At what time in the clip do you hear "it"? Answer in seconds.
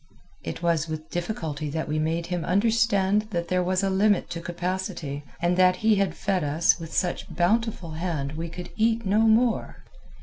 0.43-0.63